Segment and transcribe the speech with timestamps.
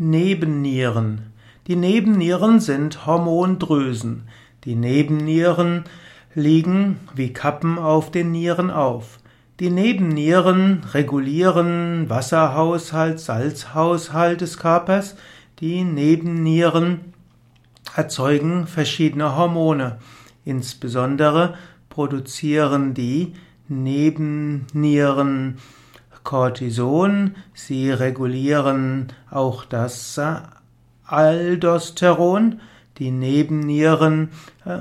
[0.00, 1.32] Nebennieren.
[1.66, 4.28] Die Nebennieren sind Hormondrüsen.
[4.62, 5.86] Die Nebennieren
[6.36, 9.18] liegen wie Kappen auf den Nieren auf.
[9.58, 15.16] Die Nebennieren regulieren Wasserhaushalt, Salzhaushalt des Körpers.
[15.58, 17.00] Die Nebennieren
[17.96, 19.98] erzeugen verschiedene Hormone.
[20.44, 21.54] Insbesondere
[21.88, 23.32] produzieren die
[23.66, 25.56] Nebennieren
[26.28, 30.20] Cortison, sie regulieren auch das
[31.06, 32.60] Aldosteron,
[32.98, 34.28] die Nebennieren
[34.66, 34.80] äh,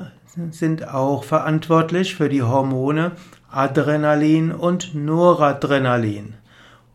[0.51, 3.13] sind auch verantwortlich für die Hormone
[3.49, 6.33] Adrenalin und Noradrenalin.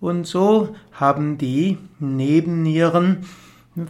[0.03, 3.25] Und so haben die Nebennieren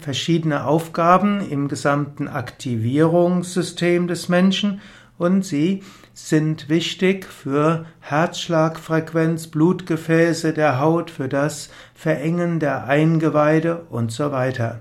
[0.01, 4.81] verschiedene Aufgaben im gesamten Aktivierungssystem des Menschen
[5.19, 5.83] und sie
[6.15, 14.81] sind wichtig für Herzschlagfrequenz, Blutgefäße der Haut, für das Verengen der Eingeweide und so weiter.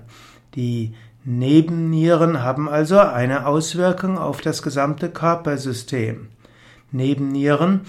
[0.54, 6.28] Die Nebennieren haben also eine Auswirkung auf das gesamte Körpersystem.
[6.90, 7.82] Nebennieren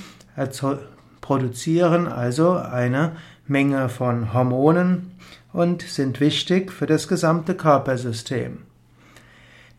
[1.20, 3.14] produzieren also eine
[3.48, 5.12] Menge von Hormonen
[5.52, 8.60] und sind wichtig für das gesamte Körpersystem.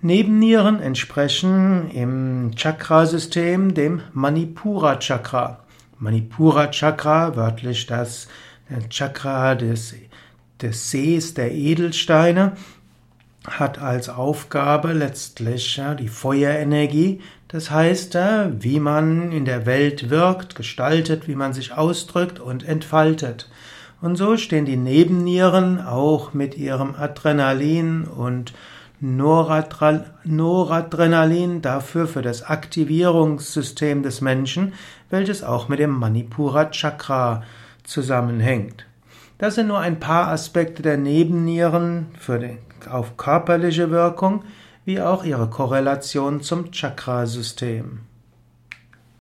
[0.04, 5.60] Nebennieren entsprechen im Chakrasystem dem Manipura Chakra.
[5.98, 8.28] Manipura Chakra, wörtlich das
[8.90, 9.94] Chakra des,
[10.60, 12.52] des Sees der Edelsteine,
[13.48, 18.18] hat als Aufgabe letztlich die Feuerenergie, das heißt,
[18.60, 23.48] wie man in der Welt wirkt, gestaltet, wie man sich ausdrückt und entfaltet.
[24.02, 28.52] Und so stehen die Nebennieren auch mit ihrem Adrenalin und
[29.04, 34.72] Noradrenalin dafür für das Aktivierungssystem des Menschen,
[35.10, 37.42] welches auch mit dem Manipura Chakra
[37.82, 38.86] zusammenhängt.
[39.36, 42.56] Das sind nur ein paar Aspekte der Nebennieren für die,
[42.88, 44.42] auf körperliche Wirkung,
[44.86, 48.00] wie auch ihre Korrelation zum Chakrasystem.